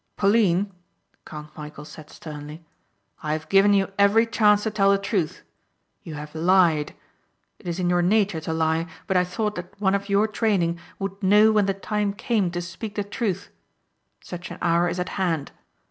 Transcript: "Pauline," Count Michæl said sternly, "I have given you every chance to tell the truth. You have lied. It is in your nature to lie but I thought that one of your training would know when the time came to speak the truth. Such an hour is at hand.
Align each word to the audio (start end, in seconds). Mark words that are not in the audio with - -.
"Pauline," 0.15 0.71
Count 1.27 1.53
Michæl 1.53 1.85
said 1.85 2.09
sternly, 2.09 2.65
"I 3.21 3.33
have 3.33 3.49
given 3.49 3.71
you 3.75 3.91
every 3.99 4.25
chance 4.25 4.63
to 4.63 4.71
tell 4.71 4.89
the 4.91 4.97
truth. 4.97 5.43
You 6.01 6.15
have 6.15 6.33
lied. 6.33 6.95
It 7.59 7.67
is 7.67 7.79
in 7.79 7.87
your 7.87 8.01
nature 8.01 8.41
to 8.41 8.51
lie 8.51 8.87
but 9.05 9.15
I 9.15 9.23
thought 9.23 9.53
that 9.53 9.79
one 9.79 9.93
of 9.93 10.09
your 10.09 10.27
training 10.27 10.79
would 10.97 11.21
know 11.21 11.51
when 11.51 11.67
the 11.67 11.75
time 11.75 12.13
came 12.13 12.49
to 12.49 12.63
speak 12.63 12.95
the 12.95 13.03
truth. 13.03 13.49
Such 14.21 14.49
an 14.49 14.57
hour 14.59 14.89
is 14.89 14.99
at 14.99 15.09
hand. 15.21 15.51